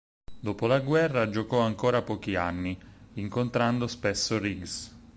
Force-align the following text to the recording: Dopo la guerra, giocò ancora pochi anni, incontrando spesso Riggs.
Dopo 0.39 0.65
la 0.65 0.79
guerra, 0.79 1.29
giocò 1.29 1.59
ancora 1.59 2.01
pochi 2.01 2.33
anni, 2.35 2.75
incontrando 3.13 3.85
spesso 3.85 4.39
Riggs. 4.39 4.91